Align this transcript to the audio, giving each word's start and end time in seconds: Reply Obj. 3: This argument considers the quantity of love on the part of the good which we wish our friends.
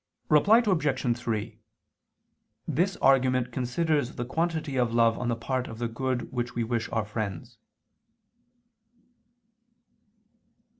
Reply 0.29 0.63
Obj. 0.65 1.17
3: 1.19 1.59
This 2.67 2.95
argument 3.03 3.51
considers 3.51 4.13
the 4.15 4.25
quantity 4.25 4.75
of 4.75 4.95
love 4.95 5.15
on 5.19 5.27
the 5.27 5.35
part 5.35 5.67
of 5.67 5.77
the 5.77 5.87
good 5.87 6.31
which 6.33 6.55
we 6.55 6.63
wish 6.63 6.89
our 6.89 7.05
friends. 7.05 7.59